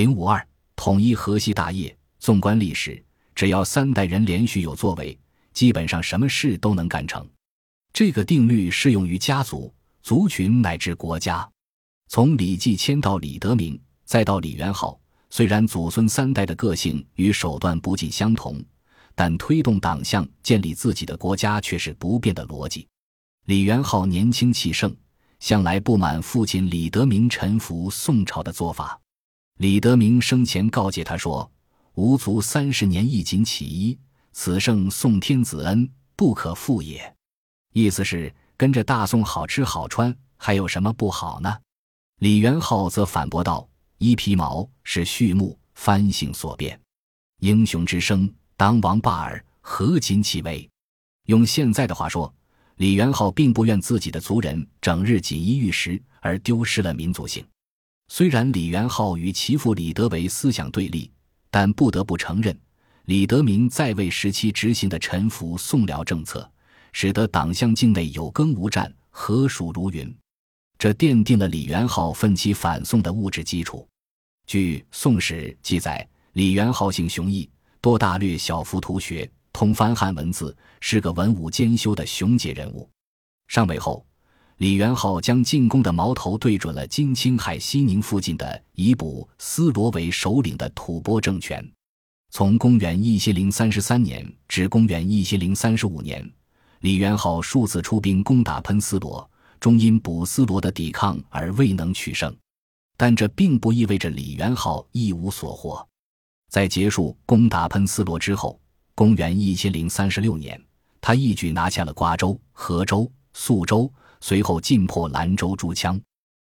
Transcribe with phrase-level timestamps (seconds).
[0.00, 0.42] 零五二，
[0.76, 1.94] 统一河西大业。
[2.18, 3.04] 纵观历史，
[3.34, 5.18] 只要三代人连续有作为，
[5.52, 7.28] 基本上什么事都能干成。
[7.92, 9.70] 这个定律适用于家族、
[10.02, 11.46] 族群乃至国家。
[12.08, 18.58] 从李继迁到李德明，再到李元昊，虽然祖孙三代的个性与手段不尽相同，
[19.14, 22.88] 但推动党项建立自己的国家却是不变的逻辑。
[23.44, 24.96] 李元昊年轻气盛，
[25.40, 28.98] 向来不满父亲李德明臣服宋朝的做法。
[29.60, 31.50] 李德明生前告诫他说。
[31.96, 33.98] 吾卒三十年，一锦起衣，
[34.32, 37.14] 此胜宋天子恩，不可复也。
[37.74, 41.54] 意思是跟着大宋好吃好穿，还有什么不好呢？
[42.20, 43.68] 李元昊则反驳道
[43.98, 46.80] ：“衣皮毛是畜牧翻性所变，
[47.40, 50.66] 英雄之声当王霸尔，何锦其为？”
[51.28, 52.32] 用现在的话说，
[52.76, 57.44] 李元昊并不愿自己的族人整日锦衣玉食，而丢失了民族性。
[58.10, 61.10] 虽然李元昊与其父李德为思想对立。
[61.52, 62.56] 但不得不承认，
[63.06, 66.48] 李德明在位时期执行的臣服宋辽政策，
[66.92, 70.16] 使得党项境内有耕无战，何蜀如云，
[70.78, 73.84] 这奠定了李元昊奋起反宋的物质基础。
[74.46, 82.88] 据《宋史》记载，李元昊性雄毅，多大略小幅图学，通番汉文字，是个文武兼修的雄杰人物。
[83.48, 84.06] 上位后，
[84.60, 91.66] 李元昊将进攻的矛头对准了今青海西宁附近的以卜斯罗为首领的吐蕃政权。
[92.30, 96.30] 从公元一千零三十三年至公元一千零三十五年，
[96.80, 102.30] 李元昊数次出兵攻打喷斯罗，终因卜斯罗的抵抗而未能取胜。
[102.98, 105.88] 但这并不意味着李元昊一无所获。
[106.50, 108.60] 在结束攻打喷斯罗之后，
[108.94, 110.62] 公元一千零三十六年，
[111.00, 113.90] 他一举拿下了瓜州、河州、肃州。
[114.20, 116.00] 随后进破兰州、诸羌，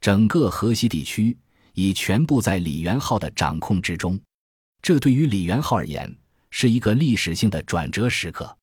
[0.00, 1.36] 整个河西地区
[1.74, 4.18] 已全部在李元昊的掌控之中。
[4.82, 6.14] 这对于李元昊而言
[6.50, 8.56] 是一个历史性的转折时刻。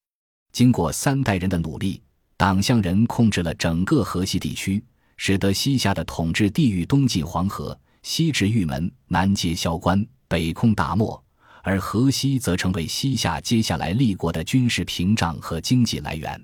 [0.51, 2.01] 经过三代人的努力，
[2.35, 4.83] 党项人控制了整个河西地区，
[5.15, 11.23] 使得西夏的统治地域东进黄河，西至玉门，南接萧关，北控大漠，
[11.61, 16.43] 而河西则成为西夏接下来立国的军事屏障和经济来源。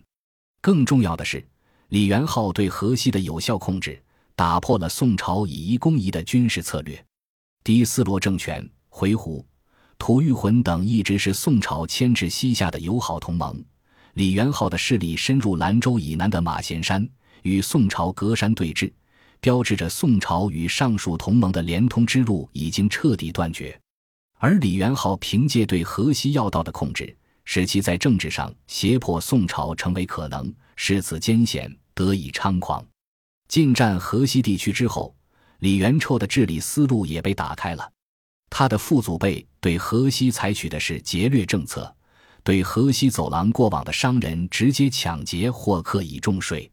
[0.62, 1.44] 更重要的是。
[1.94, 4.02] 李元昊对河西的有效控制，
[4.36, 7.06] 打破了宋朝以夷攻夷的军事策略。
[7.64, 9.46] 第四罗政权、回鹘、
[10.00, 13.64] 吐谷浑等一直是宋朝牵制西夏的友好同盟。
[14.16, 17.08] 李元昊的势力深入兰州以南的马贤山，
[17.44, 18.92] 与宋朝隔山对峙，
[19.40, 23.80] 标志着宋朝与上述同盟的连通之路已经彻底断绝。
[24.40, 27.16] 而李元昊凭借对河西要道的控制，
[27.46, 31.72] 使其在政治上胁迫宋朝成为可能，使此艰险。
[31.94, 32.86] 得以猖狂，
[33.48, 35.16] 进占河西地区之后，
[35.60, 37.92] 李元臭的治理思路也被打开了。
[38.50, 41.96] 他的父祖辈对河西采取的是劫掠政策，
[42.44, 46.70] 对河西走廊过往的商人直接抢劫或课以重税。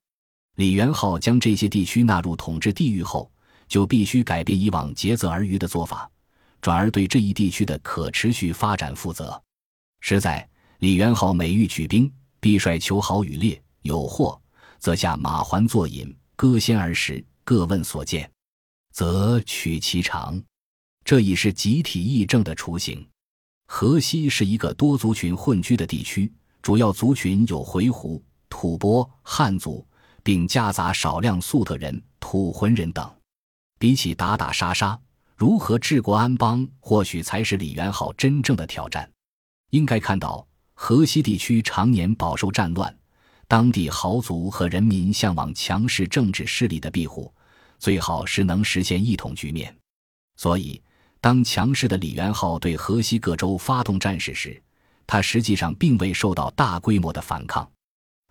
[0.57, 3.31] 李元昊将这些地区纳入统治地域后，
[3.69, 6.11] 就必须改变以往竭泽而渔的做法，
[6.61, 9.41] 转而对这一地区的可持续发展负责。
[10.01, 10.49] 实在，
[10.79, 12.11] 李元昊每欲举兵，
[12.41, 14.40] 必率求好与猎，有祸。
[14.81, 18.29] 则下马环坐饮，歌仙而食，各问所见，
[18.93, 20.43] 则取其长。
[21.05, 23.07] 这已是集体议政的雏形。
[23.67, 26.33] 河西是一个多族群混居的地区，
[26.63, 29.87] 主要族群有回鹘、吐蕃、汉族，
[30.23, 33.09] 并夹杂少量粟特人、吐浑人等。
[33.79, 34.99] 比起打打杀杀，
[35.37, 39.11] 如何治国安邦，或许才是李元昊真正的挑战。
[39.71, 42.95] 应该看到，河西地区常年饱受战乱。
[43.51, 47.35] 当地豪族和人民向往强势政治势力的庇护，
[47.81, 49.77] 最好是能实现一统局面。
[50.37, 50.81] 所以，
[51.21, 54.63] 当强势的李元昊对河西各州发动战事时，
[55.05, 57.69] 他实际上并未受到大规模的反抗。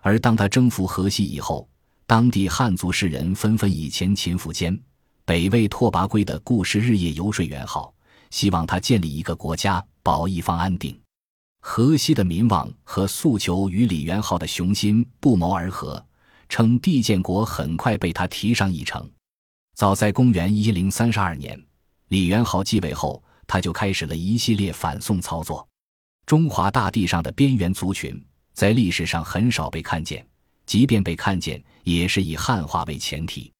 [0.01, 1.67] 而当他征服河西以后，
[2.07, 4.81] 当地汉族士人纷纷以前秦苻坚、
[5.25, 7.93] 北魏拓跋圭的故事日夜游说元昊，
[8.29, 10.97] 希望他建立一个国家，保一方安定。
[11.61, 16.03] 河西的民望和诉求与李元昊的雄心不谋而合，
[16.47, 19.09] 称帝建国很快被他提上议程。
[19.75, 21.61] 早在公元一零三十二年，
[22.07, 25.67] 李元昊继位后，他就开始了一系列反宋操作。
[26.25, 28.23] 中华大地上的边缘族群
[28.53, 30.25] 在历史上很少被看见，
[30.65, 33.51] 即便被看见，也是以汉化为前提，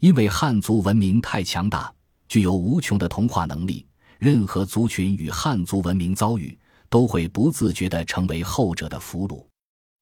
[0.00, 1.92] 因为汉族文明太强大，
[2.28, 3.86] 具有无穷的同化能力，
[4.18, 6.56] 任何族群与汉族文明遭遇。
[6.88, 9.46] 都会不自觉地成为后者的俘虏，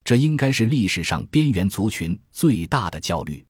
[0.04, 3.44] 这应该是历史上边缘族群最大的焦虑。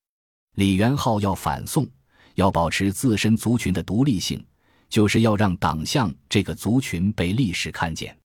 [0.54, 1.86] 李元昊要反宋，
[2.34, 4.42] 要保持自身族群的独立性，
[4.88, 8.16] 就是要让党项这个族群被历史看见。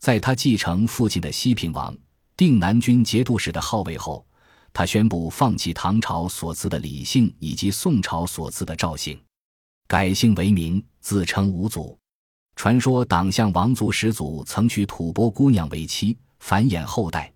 [0.00, 1.96] 在他继承父亲的西平王
[2.36, 4.26] 定南军节度使的号位后，
[4.72, 9.20] 他宣布放弃唐朝所赐的李姓以及宋朝所赐的赵姓，
[9.86, 11.98] 改姓为名，自称吴祖。
[12.58, 17.32] 传说党项王族始祖曾娶吐蕃姑娘为妻，繁衍后代。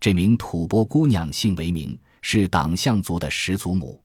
[0.00, 4.02] 这名吐蕃姑娘姓为名，是党项族的始祖母。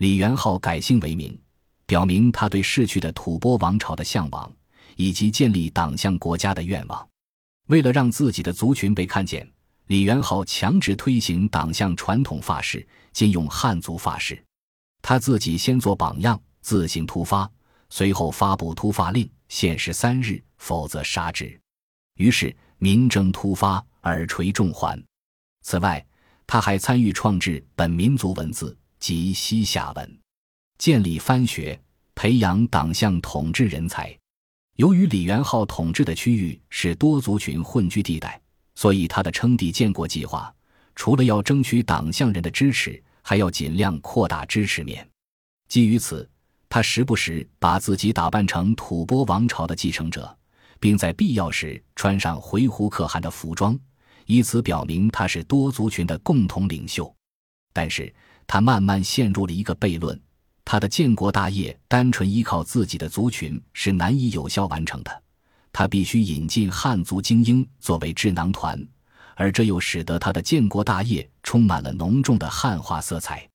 [0.00, 1.40] 李元昊改姓为名，
[1.86, 4.52] 表明他对逝去的吐蕃王朝的向往，
[4.96, 7.08] 以及建立党项国家的愿望。
[7.68, 9.50] 为了让自己的族群被看见，
[9.86, 14.44] 李元昊强制推行党项传统发式，禁用汉族发式。
[15.00, 17.50] 他自己先做榜样，自行突发，
[17.88, 19.26] 随后发布突发令。
[19.52, 21.60] 限时三日，否则杀之。
[22.14, 24.98] 于是民争突发，耳垂重环。
[25.60, 26.02] 此外，
[26.46, 30.20] 他还参与创制本民族文字及西夏文，
[30.78, 31.78] 建立藩学，
[32.14, 34.18] 培养党项统治人才。
[34.76, 38.40] 由于李元昊统治的区域是多族群混居地带，
[38.74, 40.50] 所以他的称帝建国计划
[40.94, 45.06] 除了要争取党项人的支持，还要尽量扩大支持面。
[45.68, 46.26] 基于此。
[46.74, 50.34] 他时不时把自己打扮成吐蕃王朝的继承者，
[50.80, 53.78] 并在必要时穿上回鹘可汗的服装，
[54.24, 57.14] 以此表明他是多族群的共同领袖。
[57.74, 58.10] 但是
[58.46, 60.18] 他慢慢陷入了一个悖论：
[60.64, 65.22] 他的建国大业单纯依靠自己的族群是难以有效完成的，
[65.74, 68.82] 他必须引进汉族精英作为智囊团，
[69.36, 73.46] 而这又使得他的建国大业充满了浓重的汉化色彩。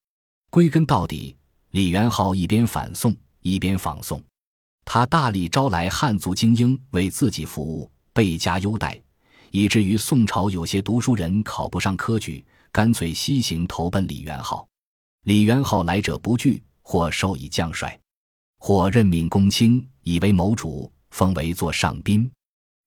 [0.51, 1.35] 归根到底。
[1.71, 4.23] 李元昊一边反宋一边仿宋，
[4.85, 8.99] 他大力招来汉族精英为自己服务，倍加优待，
[9.51, 14.65] 以至于宋朝有些读书人考不上科举，干脆西行投奔李元昊。
[15.23, 17.99] 李元昊来者不拒，或授以将帅，
[18.59, 22.31] 或任命公卿，以为谋主，封为座上宾。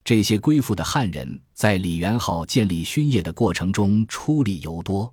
[0.02, 5.12] 这些归附的汉人在李元昊建立勋业的过程中出力尤多，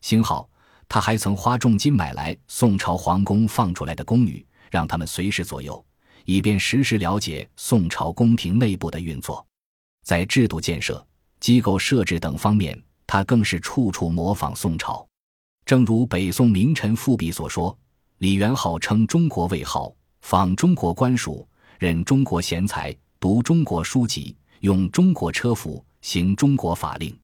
[0.00, 0.48] 星号。
[0.90, 5.82] 他还曾花重金买来宋朝皇宫放出来的宫女，让他们随时左右，
[6.24, 9.46] 以便时时了解宋朝宫廷内部的运作。
[10.02, 11.06] 在制度建设、
[11.38, 12.76] 机构设置等方面，
[13.06, 15.06] 他更是处处模仿宋朝。
[15.64, 17.78] 正如北宋名臣富弼所说
[18.18, 21.48] ：“李元昊称中国为号，仿中国官署，
[21.78, 27.16] 任中国贤才，读中国书籍，用中国车服，行中国法令。”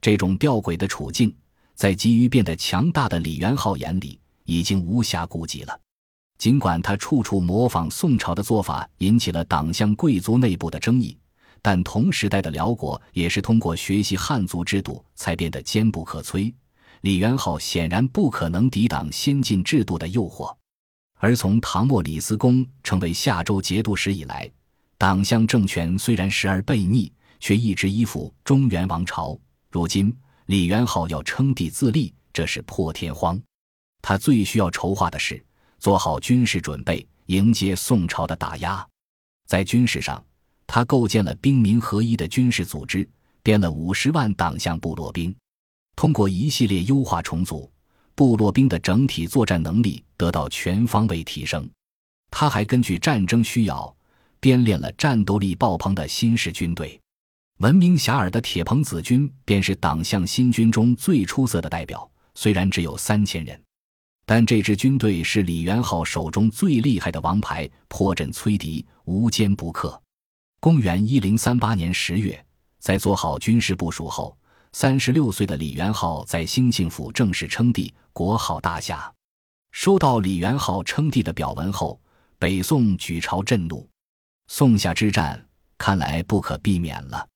[0.00, 1.30] 这种吊诡的处境。
[1.74, 5.80] 在急于变得强大的李元昊眼里，已经无暇顾及了。
[6.38, 11.16] 尽管他处处模仿宋朝的做法，引起了党项贵族内部的争议，
[11.60, 16.52] 但同时代的辽国也是通过学习汉族制度才变得坚不可摧。
[17.02, 20.52] 李元昊显然不可能抵挡先进制度的诱惑。
[21.18, 24.50] 而从唐末李斯公成为夏州节度使以来，
[24.98, 29.38] 党项政权虽然时而背逆，却一直依附中原王朝。
[29.70, 30.12] 如今。
[30.52, 33.40] 李元昊要称帝自立，这是破天荒。
[34.02, 35.42] 他最需要筹划的是
[35.78, 38.86] 做好军事准备，迎接宋朝的打压。
[39.46, 40.22] 在军事上，
[40.66, 43.08] 他构建了兵民合一的军事组织，
[43.42, 45.34] 编了五十万党项部落兵。
[45.96, 47.72] 通过一系列优化重组，
[48.14, 51.66] 部落兵的整体作战能力得到全方位提升。
[52.30, 53.96] 他还根据战争需要，
[54.38, 57.00] 编练了战斗力爆棚的新式军队。
[57.62, 62.10] 闻名遐迩的铁棚子军便是党项新军中最出色的代表。
[62.34, 63.62] 虽然只有三千人，
[64.26, 70.02] 但这支军队是李元昊手中最厉害的王牌，破阵摧敌，无坚不克。
[70.58, 72.44] 公元一零三八年十月，
[72.80, 74.36] 在做好军事部署后，
[74.72, 79.08] 三十六岁的李元昊在兴庆府正式称帝，国号大夏。
[79.70, 82.00] 收到李元昊称帝的表文后，
[82.40, 83.88] 北宋举朝震怒，
[84.48, 85.40] 宋夏之战
[85.78, 87.28] 看来不可避免了。